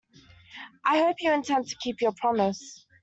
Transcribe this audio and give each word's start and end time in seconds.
I 0.83 0.97
hope 0.97 1.17
you 1.19 1.31
intend 1.31 1.67
to 1.67 1.75
keep 1.77 2.01
your 2.01 2.13
promise. 2.13 2.87